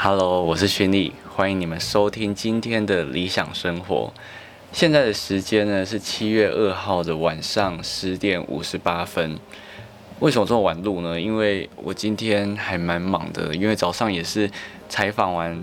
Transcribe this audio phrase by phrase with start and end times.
[0.00, 4.14] Hello，我是勋立，欢迎你们收听今天的理想生活。
[4.70, 9.36] 现在的时间呢是七月二号的晚上十点五十八分。
[10.20, 11.20] 为什么这么晚录呢？
[11.20, 14.48] 因为我今天还蛮忙的，因为早上也是
[14.88, 15.60] 采访完。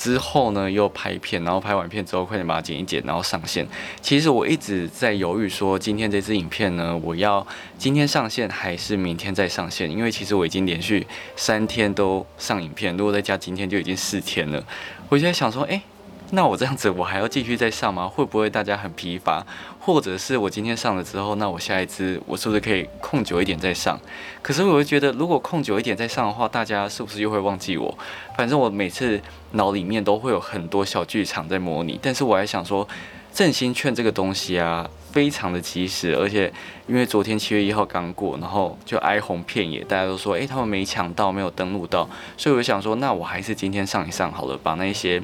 [0.00, 3.68] 之后呢，又拍片，然后拍完片之后，快点把它剪一剪，然后上线。
[4.00, 9.90] 其实我一直在犹豫，说今天这支影片呢，我要今天上线还是明天再上线？
[9.90, 14.64] 因为其实我已经连续三天都上影片，如果再加今天就已经四天了。
[15.10, 15.82] 我就在想说，哎。
[16.32, 18.06] 那我这样子，我还要继续再上吗？
[18.06, 19.44] 会不会大家很疲乏？
[19.80, 23.98] 或者是我今天上了之后，那我下一支我是不是可以空久一点再上？
[24.40, 27.92] 可是我又觉得，如果空久一点再上的话，大家是不是又会忘记我？
[28.36, 29.20] 反正我每次
[29.52, 31.98] 脑里面都会有很多小剧场在模拟。
[32.00, 32.86] 但是我还想说，
[33.32, 36.52] 振兴券这个东西啊，非常的及时，而且
[36.86, 45.20] 因为昨天七月一号刚过，然后就哀鸿遍野，大家都说，诶，他们没抢到，没有登录到，所以我想说，那我还是今天上一上好了，把那些。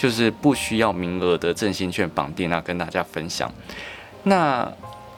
[0.00, 3.52] 就是不需要名额的振兴券绑定啊，跟大家分享。
[4.22, 4.66] 那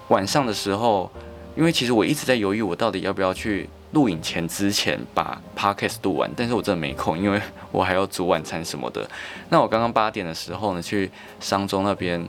[0.08, 1.08] 晚上的时候，
[1.55, 9.08] 因为其实我一直在犹豫，我到底要不要去录影前之前把 podcast 录完，但是我真的没空，因为我还要煮晚餐什么的。
[9.50, 12.28] 那我刚刚八点的时候呢，去商中那边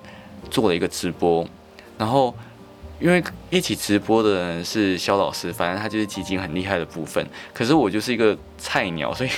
[0.52, 1.44] 做了一个直播，
[1.98, 2.32] 然后
[3.00, 9.32] 因为一起直播的人是肖老师，反正他就是基金很厉害的部分，可是我就是一个菜鸟，所以。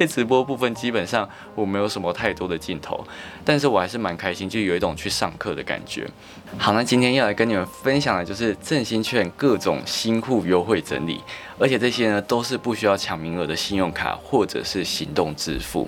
[0.00, 3.06] 在直播部分，基本上我没有什么太多的镜头，
[3.44, 6.08] 但是我还是蛮开心，就有一种去上课的感觉。
[6.56, 11.20] 好，那今天要来跟你们分享的就是振兴券各种新户优惠整理，
[11.58, 15.86] 而且这些呢都是不需要抢名额的信用卡或者是行动支付。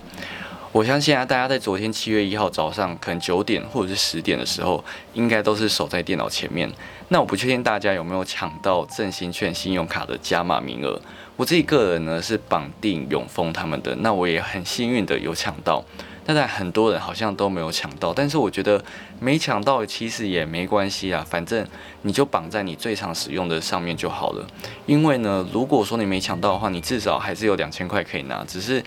[0.73, 6.71] 我相信啊，大家在昨天七月一号早上可能九点或者是十点的时候，应该都是守在电脑前面。
[7.09, 10.99] 那我不确定大家有没有抢到振兴券信用卡的加码名额。
[11.37, 15.85] 我自己个人呢是绑定永丰他们的，那我也很幸运的有抢到，
[16.25, 18.83] 但在很多人好像都没有抢到，但是我觉得
[19.21, 21.67] 没抢到其实也没关系啊，反正
[22.01, 24.47] 你就绑在你最常使用的上面就好了。
[24.87, 28.83] 因为呢，如果说你没抢到的话，你至少还是有两千块可以拿，只是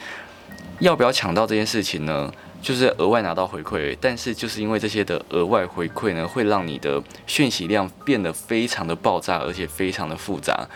[0.80, 2.32] 要不要抢到这件事情呢，
[2.62, 10.68] 就是额外拿到回馈，但是就是因为这些的额外回馈呢，会让你的讯息量变得非常的爆炸，而且非常的复杂。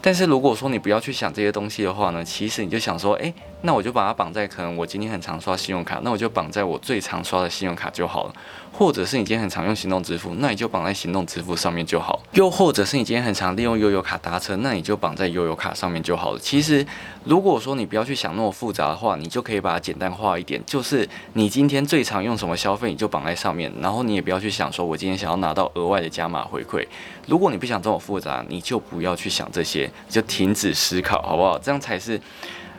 [0.00, 3.34] 但是如果说你不要去想这些东西的话呢，其实你就想说，诶，
[3.66, 8.34] 那我就把它绑在可能我今天很常刷信用卡，那我就绑在我最常刷的信用卡就好了。
[8.72, 12.22] 或者是你今天很常用行动支付，那你就绑在行动支付上面就好。
[12.32, 16.38] 又或者是你今天很常利用悠游卡搭车，那你就绑在悠游卡上面就好了。
[16.38, 16.86] 其实
[17.24, 26.86] 如果说你不要去想那么复杂的话，你就可以把它简单化一点，就是你今天最常用什么消费，你就绑在上面，然后你也不要去想说我今天想要拿到额外的加码回馈。
[27.26, 31.58] 如果你不想这么复杂，你就不要去想这些，就停止思考，好不好？
[31.58, 32.20] 这样才是。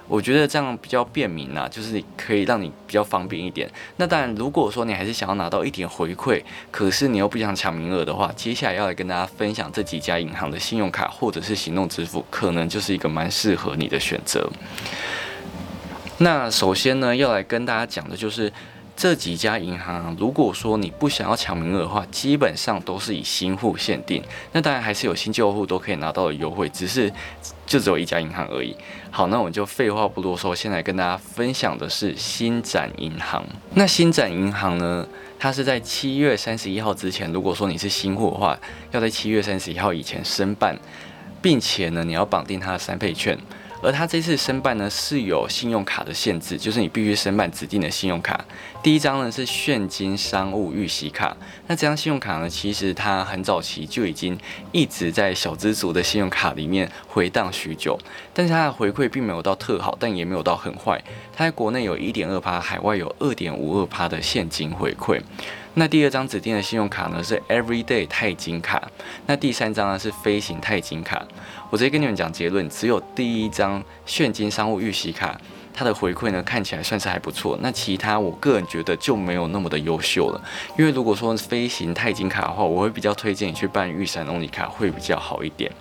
[0.07, 3.69] 我觉得这样比较便民呐，就是可以让你比较方便一点。
[3.97, 6.41] 那当然，如果说你还是想要拿到一点回馈，
[6.71, 14.49] 可是你又不想抢名额的话，接下来要来跟大家分享这几家银行的信用卡或者是行动支付，可能就是一个蛮适合你的选择。
[16.19, 18.51] 那首先呢，要来跟大家讲的就是。
[18.99, 24.23] 这几家银行，如果说你不想要抢名额的话，基本上都是以新户限定。
[24.53, 27.13] 那当然还是有新旧户都可以拿到的优惠，只是
[27.67, 28.75] 就只有一家银行而已。
[29.17, 33.43] 好，那我们就废话不多说，先来跟大家分享的是新展银行。
[33.73, 35.07] 那新展银行呢，
[35.39, 38.55] 它是在七月三十一号之前，如果说你是新户的话，
[38.91, 40.77] 要在七月三十一号以前申办，
[41.41, 43.35] 并且呢，你要绑定它的三倍券。
[43.81, 48.43] 而他这次申办呢是有信用卡的限制，就是你必须申办指定的信用卡。
[48.81, 51.35] 第一张呢是现金商务预习卡，
[51.67, 54.37] 那这张信用卡呢，其实它很早期就已经
[54.71, 57.97] 一直在小资族的信用卡里面回荡许久，
[58.33, 61.01] 但是它的回馈并没有到特好，但也没有到很坏。
[61.35, 65.21] 它在国内有一点二趴，海外有二点五二趴的现金回馈。
[65.79, 68.81] 那第二张指定的信用卡呢是 Everyday 钛金卡，
[69.27, 71.23] 那第三张呢是飞行钛金卡。
[71.69, 75.39] 我直接跟你们讲结论，只有第一张现金商务预习卡，
[75.71, 77.55] 它的回馈呢看起来算是还不错。
[77.61, 80.41] 那其他我个人觉得就没有那么的优秀了。
[80.79, 85.71] 因为如果说飞行钛金卡的话，我会比较推荐你去办玉山欧尼卡会比较好一点。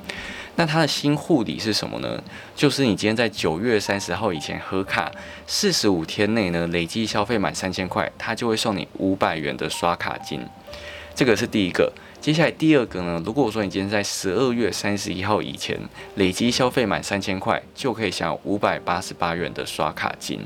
[0.56, 2.23] 那它的新护理是什么呢？
[2.55, 5.11] 就是你今天在九月三十号以前合卡
[5.47, 10.41] 四十五天内呢，累计消费满三千块，它就会送你五百元的刷卡金。
[11.14, 11.93] 这个是第一个。
[12.26, 15.78] 接下来第二个呢，如果说你今天在十二月三十一号以前
[16.17, 20.40] 累积消费满三千块，就可以享有五百八十八元的刷卡金。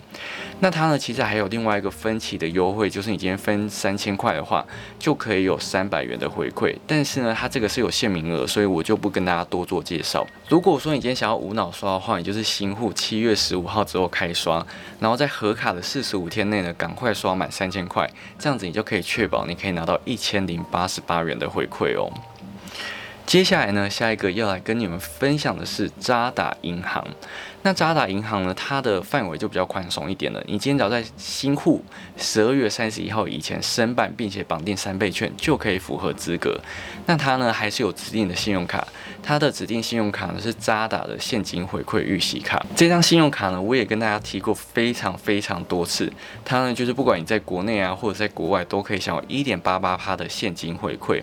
[0.60, 4.62] 那它呢，其实还有另外一个分期的优惠，就是你今天分三千块的话，
[4.98, 6.76] 就可以有三百元的回馈。
[6.86, 10.26] 但是呢，它这个是有限名额，所以我就不跟大家多做介绍。
[10.50, 14.62] 如果说你今天想要无脑刷的话，也就是新户七月十五号之后开刷，
[14.98, 18.06] 然后在合卡的四十五天内呢，赶快刷满三千块，
[18.38, 22.12] 这样子你就可以确保你可以拿到一千零八十八元的回馈哦。
[23.26, 27.06] 接下来呢，下一个要来跟你们分享的是渣打银行。
[27.62, 30.42] 那渣打银行呢，它的范围就比较宽松一点了。
[30.48, 31.84] 你今天只要在新户
[32.16, 36.60] 十二月三十一号以前申办，并且绑定三倍券，就可以符合资格。
[37.06, 38.84] 那它呢，还是有指定的信用卡。
[39.22, 42.66] 它的指定信用卡呢是渣打的现金回馈预习卡。
[42.74, 46.12] 这张信用卡呢，我也跟大家提过非常非常多次。
[46.44, 51.22] 它呢，就是不管你在国内啊，或者在国外，都可以享有一点八八趴的现金回馈。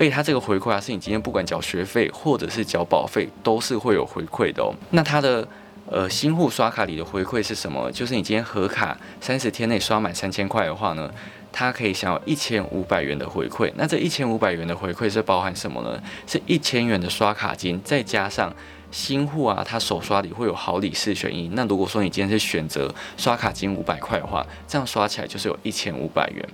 [0.00, 4.72] 而且它这个回馈啊，是你今天不管缴学费或者是缴保费，都是会有回馈的哦。
[4.92, 5.46] 那它的
[5.84, 7.92] 呃新户刷卡里的回馈是什么？
[7.92, 11.12] 就是你今天合卡三十天内刷满三千块的话呢，
[11.52, 13.70] 它可以享有一千五百元的回馈。
[13.76, 16.02] 那这一千五百元的回馈是包含什么呢？
[16.26, 18.50] 是一千元的刷卡金，再加上
[18.90, 21.50] 新户啊，它首刷里会有好礼四选一。
[21.52, 26.48] 那如果说你今天是选择刷卡金五百块的话，这样刷起来就是有一千五百元。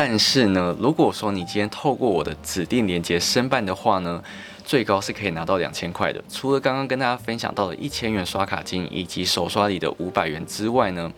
[0.00, 4.22] 但是呢，如果说你今天透过我的指定连接申办的话呢，
[4.68, 6.22] 最高是可以拿到两千块的。
[6.28, 11.10] 除了刚刚跟大家分享到的一千元刷卡金以及手刷里的五百元之外呢，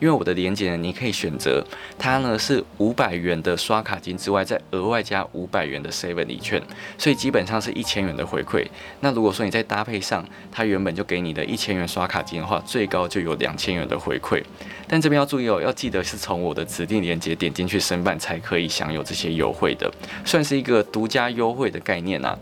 [0.00, 1.64] 因为我的连接呢，你可以选择
[1.96, 6.60] 它呢是五百元的刷卡金之外，再额外加五百元的 seven 礼券，
[6.98, 8.66] 所以基本上是一千元的回馈。
[8.98, 14.42] 那如果说你再搭配上它原本就给你的一千元刷卡金的话，最高就有两千元的回馈。
[14.88, 19.88] 但这边要注意哦，要记得是从我的指定链接点进去申办才可以享有这些优惠的，
[20.24, 22.36] 算是一个独家优惠的概念啊。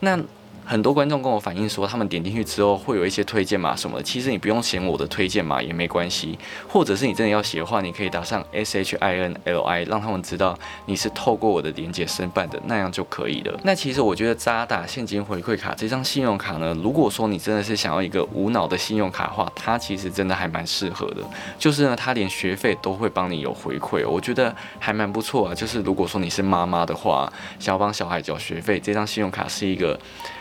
[0.00, 0.09] 那。
[0.16, 0.28] мене
[0.70, 4.02] 很多观众跟我反映说，他们点进去之后会有一些推荐码什么的。
[4.04, 6.38] 其实你不用写我的推荐码也没关系，
[6.68, 10.56] 或者是你真的要写的话，你可以打上 S H I N L I，让他们知道
[10.86, 13.58] 你是透过我的连接申办的，那样就可以了。
[13.64, 21.16] 那其实我觉得渣打现金回馈卡这张信用卡呢，如果说你真的是想要一个无脑的信用卡的话，它其实真的还蛮适合的。
[21.58, 25.52] 就是呢，它连学费都会帮你有回馈，我觉得还蛮不错啊。
[25.52, 27.28] 就是如果说你是妈妈的话，
[27.58, 29.98] 想要帮小孩缴学费，这张信用卡是一个。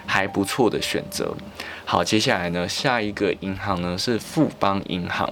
[0.10, 1.36] 还不错的选择。
[1.86, 5.32] 好，接下来呢，下一个银行呢是富邦银行。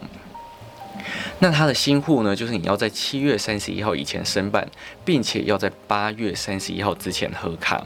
[1.40, 4.68] 那它的新户呢，就是你要在七月三十一号以前申办，
[5.04, 7.84] 并且要在八月三十一号之前核卡。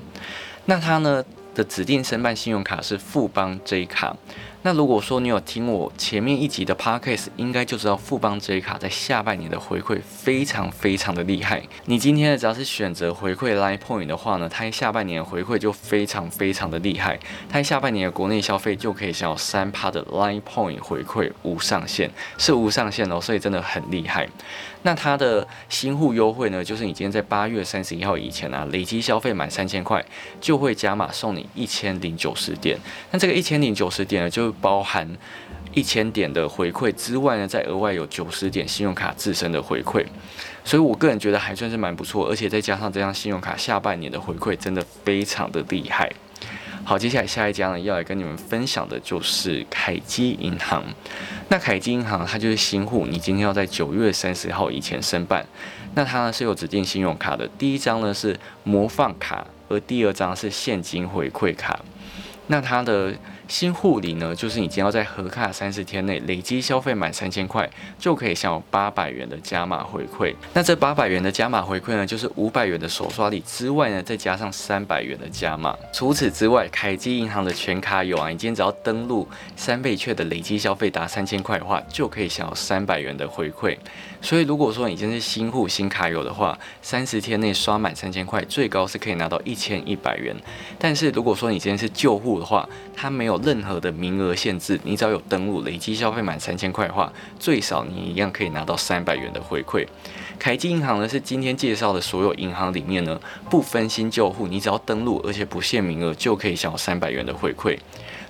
[0.66, 1.24] 那它呢
[1.56, 4.16] 的指定申办信用卡是富邦这一卡。
[4.64, 11.64] 那如果说你有听我前面一集的 podcast，应该就知道富邦 J 卡在下半年的回馈非常非常的厉害。
[11.86, 17.20] 你今天只要是选择回馈 Line Point 的话呢，它下半年回馈就非常非常的厉害。
[17.50, 24.30] 它下半年的国内消费就可以享有三趴的 Line Point 回馈，无上限，是无上限哦，所以真的很厉害。
[24.84, 30.04] 那它的新户优惠呢，就是你今天在八月三十一号以前啊，累积消费满三千块，
[30.40, 32.80] 就会加码送你一千零九十点。
[33.12, 35.08] 那这个一千零九十点呢，就包含
[35.74, 40.06] 一千点的回馈之外呢，再额外有九十点信用卡自身的回馈。
[40.64, 46.12] 所以我个人觉得还算是蛮不错，而且再加上这张信用卡下半年的回馈，真的非常的厉害。
[46.92, 50.84] 好，接下来下一家呢，要来跟你们分享的就是凯基银行。
[51.48, 55.46] 那凯基银行它就是新户，你今天要在九月三十号以前申办。
[55.96, 61.80] 那它呢是有指定信用卡的，第一张呢是魔方卡，而第二张是现金回馈卡。
[62.48, 63.14] 那它的
[63.52, 70.34] 新护理呢，就是你只要在合卡三十天内累积消费满三千块，就可以享有八百元的加码回馈。
[70.54, 75.76] 那这八百元的加码回馈呢，就是五百元的手刷礼之外呢，再加上三百元的加码。
[75.92, 79.28] 除此之外，凯基银行的全卡友啊，你今天只要登录
[79.58, 83.78] 三倍券的累积消费达三千块的话，就可以享有三百元的回馈。
[84.22, 90.34] 所以如果说你今天是新户新卡友的话，三十天内刷满三千块，最高是可以拿到一千一百元。
[90.80, 92.66] 但是如果说你今天是旧户的话，
[92.96, 99.86] 它没有任何的名额限制，你只要有登录，累积消费满三千块的话，最少你一样可以拿到三百元的回馈。
[100.40, 103.20] 凯基银行呢是今天介绍的所有银行里面呢
[103.50, 107.78] 不分新旧户，你只要登录，而且不限名额，就可以享有三百元的回馈。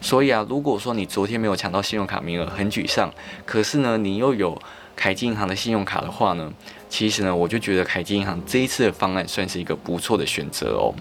[0.01, 3.13] 所以啊，如果说你昨天没有抢到信用卡名额，很沮丧，
[3.45, 4.59] 可是呢你又有
[4.95, 6.51] 凯基银行的信用卡的话呢，
[6.89, 10.93] 其实呢我就觉得凯基银行这一次的方案算是一个不错的选择哦。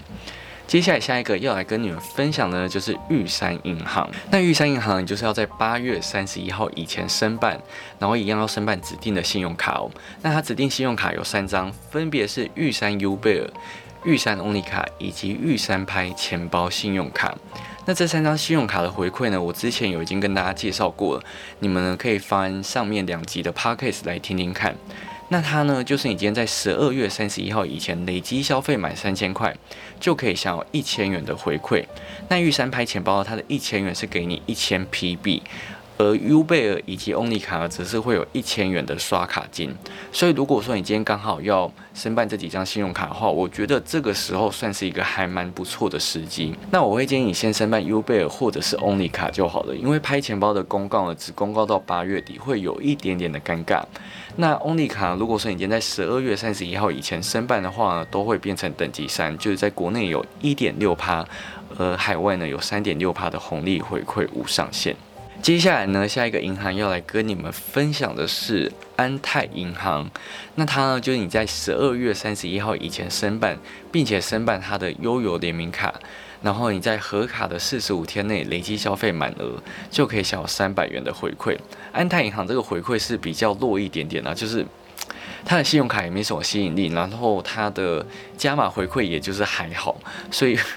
[0.71, 4.09] 接下来下一个要来跟你们分享的呢，就是玉山银行。
[4.31, 7.61] 那玉山银行就是要在八月三十一号以前申办，
[7.99, 9.91] 然后一样要申办指定的信用卡哦。
[10.23, 13.50] 那它指定信用卡有三张，分别是玉山 U 贝尔、
[14.05, 17.37] 玉山 Only 卡以及玉山拍钱包信用卡。
[17.85, 21.25] 那这三张信用卡的回馈呢，我之前有已经跟大家介绍过了，
[21.59, 24.77] 你们呢可以翻上面两集的 podcast 来听听看。
[25.32, 29.56] 那它呢，就是你今天在十二月三十一号以前累积消费满三千块，
[30.00, 31.84] 就可以享有一千元的回馈。
[32.28, 35.40] 那玉山拍钱包，它的一千元是给你一千 PB。
[35.99, 39.72] 而 U 贝尔以及 Only 卡呢，则是会有一千元的刷卡金。
[40.10, 46.54] 所以如果说你今天刚好要申办这几张信用卡的话，我觉得这个时候算是一个还蛮不错的时机。
[46.70, 53.82] 那我会建议你先申办 U 贝尔或者是 Only 卡就好了，因为拍钱包的公告呢，只公告到八月底，会有一点点的尴尬。
[54.37, 61.26] 那 Only 卡，如果说你今天在十二月三十一号以前申办的话呢，都会变成等级三，就是在国内有一点六趴，
[61.76, 64.96] 而海外呢有三点六趴的红利回馈无上限。
[65.42, 70.08] 接下来呢，下一个银行要来跟你们分享的是安泰银行。
[70.54, 73.58] 那它呢，就是你在十二月三十一号以前申办，
[73.90, 75.94] 并且申办它的悠游联名卡，
[76.42, 81.56] 然后你在合卡的四十五天内累积消费满额，就可以享有三百元的回馈。
[81.92, 84.64] 安泰银行这个回馈是比较弱一点点啊，就是
[85.44, 88.04] 它的信用卡也没什么吸引力，然后它的
[88.37, 89.97] 加码回馈也就是还好，
[90.30, 90.59] 所以。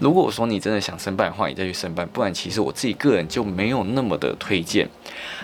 [0.00, 4.88] 如果说你真的想申办的话，你再去申办，不然其实我自己个人就没有那么的推荐。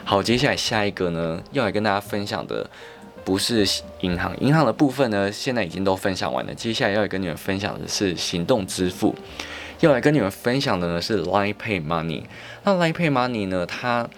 [0.05, 2.71] 好，接下来下一个呢，要来跟大家分享的
[3.25, 3.67] 不是
[4.01, 6.55] 银行，银行的部分呢，现在已经都分享完了。
[6.55, 9.15] 接下来要跟你们分享的是行动支付，
[9.81, 12.23] 要来跟你们分享的呢是 Line Pay Money。
[12.63, 14.09] 那 Line Pay Money 呢，它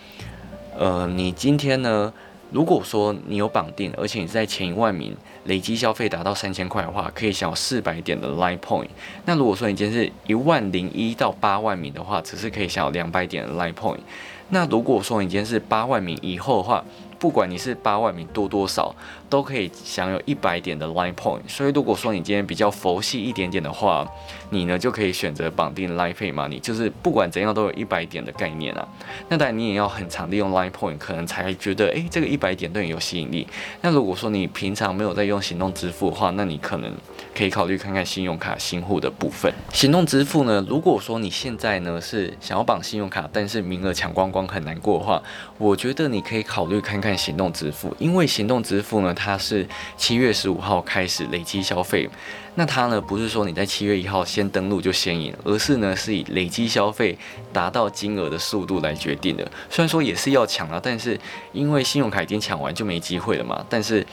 [0.77, 2.13] 呃，你今天呢，
[2.51, 5.17] 如果说你有绑定，而且你在前一万名。
[5.47, 8.89] 累积消费达到三千块的话，可以享有四百点的 Line Point。
[9.27, 14.01] 那如果说你今天是一万零一到八万名的话，只是可以享有两百点的 Line Point。
[14.49, 16.85] 那如果说你今天是八万名以后的话，
[17.19, 18.95] 不管你是八万名多多少，
[19.29, 21.41] 都可以享有一百点的 Line Point。
[21.49, 24.07] 所以如果说你今天比较佛系一点点的话，
[24.51, 28.87] 你呢就可以选择绑定 Line Pay 嘛，你就是不管怎样都有一百点的概念啊。
[29.29, 33.47] 那当然你也要很常利用 Line Point，可能才觉得诶这个一百点对你有吸引力。
[33.81, 36.93] 那如果说你平常没有在用行动支付的话，那你可能
[37.35, 39.53] 可以考虑看看信用卡新户的部分。
[39.73, 45.23] 行动支付呢，如果说你现在呢是想要绑信用卡，但是名额抢光光很难过的话，
[45.59, 52.09] 我觉得你可以考虑看看行动支付，因为行动支付呢它是七月十五号开始累积消费。
[52.55, 57.19] 那它呢，不是说你在七月一号先登录就先赢，而是呢是以累积消费
[57.53, 59.45] 达到金额的速度来决定的。
[59.69, 61.19] 虽然说也是要抢啊，但是
[61.53, 63.65] 因为信用卡已经抢完就没机会了嘛。
[63.69, 64.07] 但是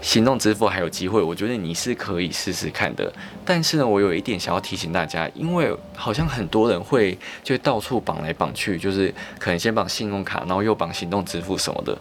[0.00, 3.12] 行动支付还有机会，我觉得你是可以试试看的。
[3.44, 11.96] 但是呢，我有一点想要提醒大家，因为好像很多人会就到处绑来绑去，就是可能先绑信用卡，然后又绑行动支付什么的，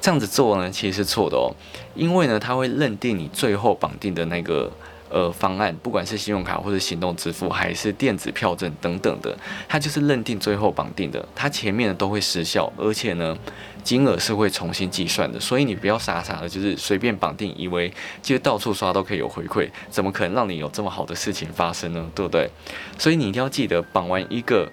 [0.00, 1.52] 这样子做呢其实是错的哦。
[1.94, 4.70] 因为呢，他会认定你最后绑定的那个。
[5.10, 9.36] 呃，方案不管是信用卡或者行动支付，还是电子票证等等的，
[9.68, 13.36] 它就是认定最后绑定的，它前面的都会失效，而且呢，
[13.82, 22.08] 金额是会重新计算的，所以你不要傻傻的，就是随便绑定，以为就到处刷都可以有回馈，怎么可能让你有这么好的事情发生呢？
[22.14, 22.48] 对不对？
[22.96, 24.70] 所以你一定要记得绑完一个，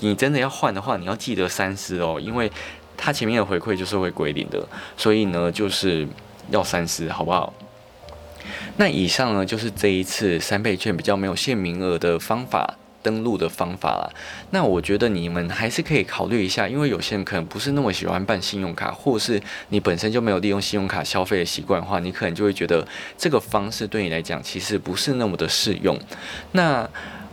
[0.00, 2.50] 你真的要换的话，你要记得三思哦，因为
[2.96, 4.66] 它前面的回馈就是会归零的，
[4.96, 6.06] 所以呢，就是
[6.50, 7.54] 要三思，好不好？
[8.76, 14.12] 那以上呢，就是这一次三倍券比较没有限名额的方法登录的方法了。
[14.50, 22.86] 那我觉得你们还是可以考虑一下，因为有些人可能不是那么喜欢办信用卡，或是你本身就没有利用信用卡消费的习惯的话，你可能就会觉得
[23.18, 25.98] 这个方式对你来讲其实不是那么的适用。
[26.52, 26.88] 那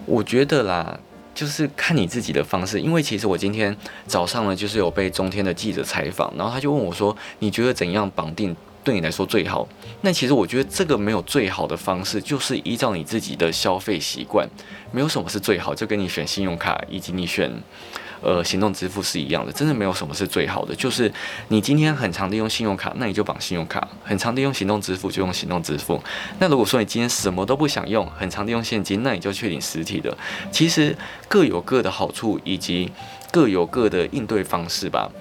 [0.06, 1.00] 我觉得啦，
[1.36, 3.76] 就是看你自己的方式，因为其实我今天
[4.08, 8.56] 早上呢，就是有被中天的记者采访，然后他就问我说：“你觉得怎样绑定？”
[8.90, 9.68] 对你来说最好，
[10.02, 14.50] 那其实我觉得这个没有最好的方式，就是依照你自己的消费习惯，
[14.92, 17.52] 没有什么是最好，就跟你选信用卡以及你选
[18.24, 20.74] 呃行动支付是一样的，真的没有什么是最好的。
[20.74, 21.14] 就是
[21.50, 26.02] 你今天很常利用信用卡，那你就绑信用卡；很常利用行动支付就用行动支付。
[26.40, 30.18] 那如果说你今天什么都不想用，很常利用现金，那你就去领实体的。
[30.52, 32.92] 其实各有各的好处，以及
[33.30, 35.12] 各有各的应对方式吧。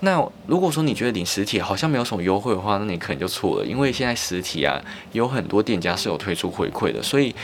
[0.00, 4.80] 那如果说你觉得领实体好像没有什么优惠的话，那你可能就错了，因为现在实体啊
[5.12, 7.34] 有很多店家是有推出回馈的，所以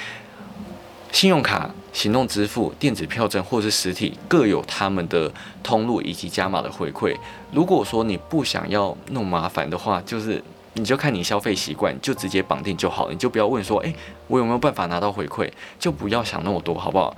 [1.11, 5.33] 信用卡、行动支付、电子票证或是实体各有他们的
[5.63, 7.17] 通路以及加码的回馈。
[7.53, 10.43] 如果说你不想要弄麻烦的话，就是
[10.75, 13.95] 你就看你消费习惯，就直接绑定就好，你就不要问说，诶，
[14.27, 17.17] 我有没有办法拿到回馈，就不要想那么多，好不好？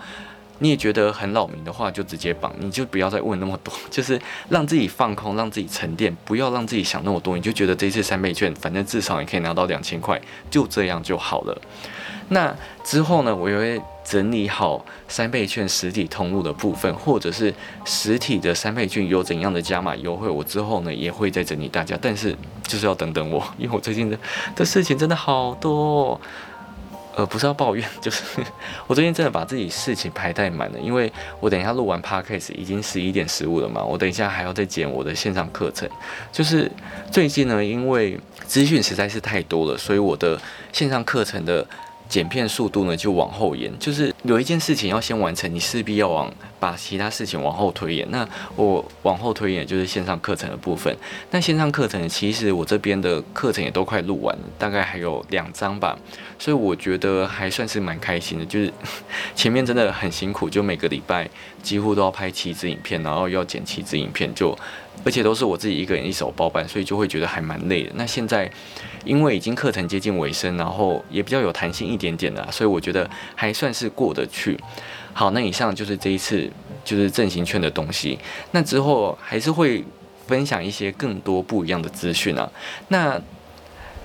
[0.60, 7.36] 你也觉得很扰民的话，就直接绑，你就不要再问那么多， 就是让自己放空，让自己沉淀，不要让自己想那么多。
[7.36, 10.20] 你就觉得这次三倍券，反正至少也可以拿到两千块，
[10.50, 11.60] 就这样就好了。
[12.28, 17.52] 那之后呢，我也会整理好三倍券实体通路的部分，或者是
[17.84, 21.98] 实体的三倍券有怎样的加码优惠，我之后呢也会再整理大家。
[22.00, 24.08] 但是就是要等等我，因为我最近
[24.56, 26.18] 的事情真的好多。
[27.16, 28.22] 呃，不是要抱怨， 就是
[28.86, 35.88] 我最近真的把自己事情排太满了，因为我等一下录完 podcast 已经十一点十五了嘛，我等一下还要再剪我的线上课程。
[36.32, 36.70] 就是
[37.10, 40.40] 最近呢，因为资讯实在是太多了，所以我的
[40.72, 41.66] 线上课程的。
[42.14, 48.08] 剪片速度呢就往后延，就是有一件事情要先完成，你势必要往把其他事情往后推延。
[48.08, 50.96] 那我往后推延就是线上课程的部分。
[51.32, 55.98] 那线上课程其实我这边的课程也都快录完了，大概还有两章吧，
[56.38, 58.46] 所以我觉得还算是蛮开心的。
[58.46, 58.72] 就是
[59.34, 61.28] 前面真的很辛苦，就每个礼拜
[61.64, 64.56] 几乎都要拍七支影片，然后要剪七支影片，就
[65.02, 67.90] 而且都是我自己一个人一手包办，所以就会觉得还蛮累的。
[67.94, 68.50] 那现在。
[69.04, 74.58] 因为已经课程接近尾声，然后也比较有弹性一点点的，所以我觉得还算是过得去。
[75.12, 76.50] 好，那以上就是这一次
[76.82, 78.18] 就是正行券的东西。
[78.52, 79.84] 那之后还是会
[80.26, 82.50] 分享一些更多不一样的资讯啊。
[82.88, 83.20] 那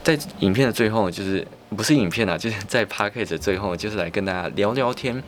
[0.04, 5.22] 在影片的最后，就是不是影片啊， 就是在 podcast 最后，就是来跟大家聊聊天。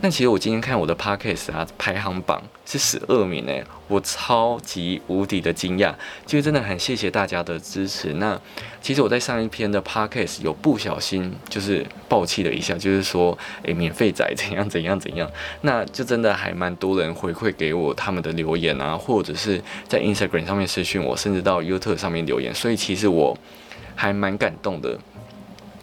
[0.00, 5.92] 那其实我今天看我的 podcast 啊，排行榜是十二名诶，我超级无敌的惊讶，
[6.24, 8.12] 就真的很谢谢大家的支持。
[8.14, 8.40] 那
[8.80, 15.28] 其实我在上一篇的 podcast 有不小心就是爆气了一下，就是说诶，免费仔怎样怎样怎样，
[15.62, 23.36] 那就真的还蛮多人回馈给我他们的留言啊，或者是在 Instagram 上面私讯我，甚至到 YouTube 上面留言，所以其实我。
[24.00, 24.96] 还蛮感动的。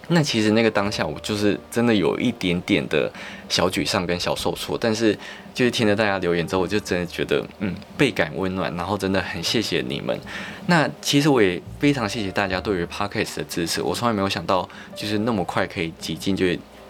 [0.09, 3.12] 那其实那个当下，我就是真的有一点点的
[3.50, 5.17] 小沮丧跟小受挫，但是
[5.53, 10.19] 就是听着大家留言之后，我就真的觉得，嗯，倍感温暖，然后真的很谢谢你们。
[10.67, 16.45] 那其实我也非常谢谢大家对于 Podcast 的支持，我从来没有想到，就是那么快可以挤进就。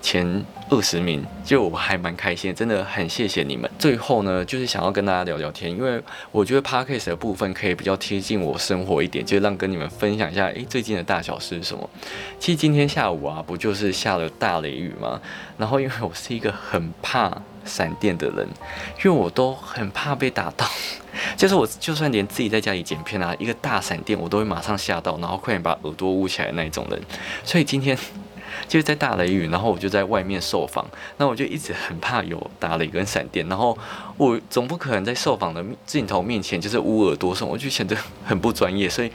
[0.06, 3.68] 前二十名，就我还蛮开心，真的很谢谢你们。
[3.80, 6.00] 最后呢，就是想要跟大家聊聊天，因为
[6.32, 11.90] 我觉得 podcast 的部分可以比较贴近我生活一点，就让跟你们分享一下，诶，最近的大小事是什么。
[12.40, 15.20] 其实今天下午啊，不就是下了大雷雨吗？
[15.58, 17.36] 然后因为我是一个很怕
[17.66, 18.48] 闪电的人，
[19.04, 20.68] 因为我都很怕被打到，
[21.36, 27.02] 就是我就算连自己在家里剪片啊，一个大闪电我都会马上吓到，然后快点把耳朵捂起来那一种人。
[27.44, 27.98] 所以今天。
[28.68, 30.86] 就是在大雷雨，然后我就在外面受访，
[31.18, 33.78] 那我就一直很怕有打雷跟闪电，然后
[34.18, 39.12] 我总不可能在受访的镜头面前就是捂耳朵什么，我就显得很不专业，所以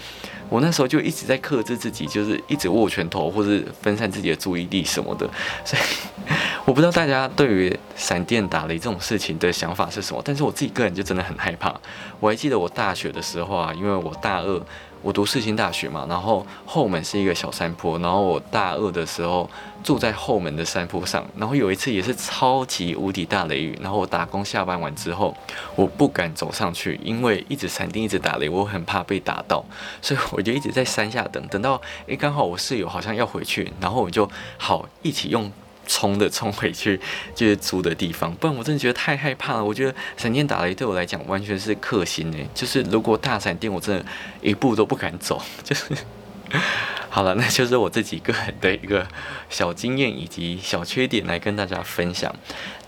[0.49, 5.29] 我那时候就一直在克制自己，就是一直握拳头或者分散自己的注意力什么的，
[5.65, 5.83] 所以
[6.65, 11.75] 我不知道大家对于闪电打雷这种事情的想法是什么，但是我自己个人就真的很害怕。
[12.19, 14.61] 我还记得我大学的时候啊，因为我大二。
[15.03, 19.49] 我读世新大学嘛，然后后门是一个小山坡，然后我大二的时候
[19.83, 25.35] 住在后门的山坡上，然后有一次也是超级无敌大雷雨，然后我打工下班完之后，
[25.75, 29.65] 我不敢走上去，因为一直闪电一直打雷，我很怕被打到，
[30.03, 35.51] 所以我就一直在山下等，等到诶刚好我室友好像要回去，然后我就好一起用。
[35.91, 36.99] 冲的冲回去
[37.35, 39.65] 就是租的地方，不然我真的觉得太害怕了。
[39.65, 44.05] 我觉得闪电打雷对我来讲完全是克星诶，就是如果大闪电，我真的
[44.41, 45.85] 一步都不敢走，就是。
[47.13, 49.07] 好了，那就是我自己个人的一个
[49.49, 52.33] 小经验以及小缺点来跟大家分享。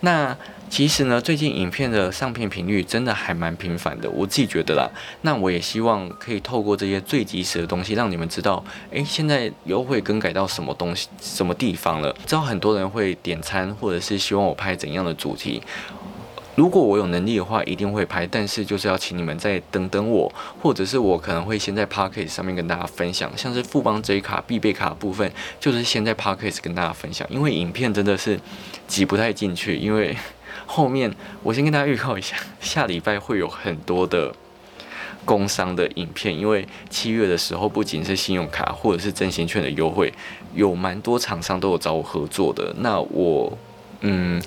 [0.00, 0.36] 那
[0.70, 4.88] 其实呢，最近影片的上片频率真的还蛮频繁的，我自己觉得啦。
[5.22, 12.14] 那我也希望可以透过这些最及时的东西，让你们知道，诶，现在优惠更改到什么东西、什么地方了。
[12.24, 15.60] 知道很多人会点餐，或者是希望我拍怎样的主题。
[16.54, 26.60] 如果我有能力的话，一定会拍，但是就是要请你们再等等我，或者是我可能会先在 p a r k a s 上面跟大家分享，像是富邦 J 卡必备卡部分，就是先在 p a r k a s
[26.60, 28.38] 跟大家分享，因为影片真的是
[28.86, 30.14] 挤不太进去，因为
[30.66, 31.10] 后面
[31.42, 34.34] 我先跟大家预告一下，下礼拜会有很多的
[35.24, 40.12] 工商的影片，因为七月的时候不仅是信用卡或者是真心券的优惠，
[40.54, 43.56] 有蛮多厂商都有找我合作的，那我
[44.02, 44.42] 嗯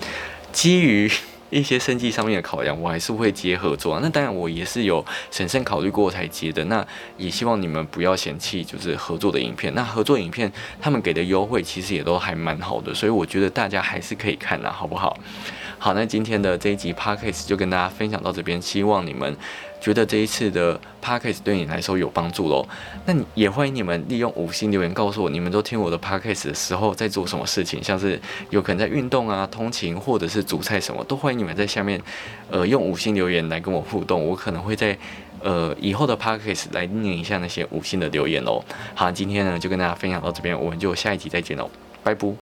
[0.52, 1.10] 基于。
[1.50, 4.00] 一些生计上面的考量，我还是会接合作啊。
[4.02, 6.64] 那当然，我也是有审慎考虑过才接的。
[6.64, 9.74] 那也希望你们不要嫌弃，就是合作的影片。
[9.74, 15.16] 那合作影片他们给的优惠其实也都还蛮好的，所以我觉得大家还是可以看的，好不好？
[15.78, 19.36] 好，那今天的这一集 podcast 就跟大家分享到这边，希望你们。
[19.80, 22.66] 觉得这一次的 podcast 对你来说有帮助喽？
[23.04, 32.00] 那你也欢迎你们利用五星留言告诉我，你们都听我的 podcast 的时候在做什么事情，像是有可能在运动啊、通勤或者是煮菜什么，都欢迎你们在下面，
[32.50, 34.96] 呃，用五星留言来跟我互动，我可能会在
[35.40, 38.64] 呃以后的 podcast 来念一下那些五星的留言喽。
[38.94, 41.70] 好，今天呢就跟大家分享到这边，我们就下一集再见喽，
[42.02, 42.28] 拜拜。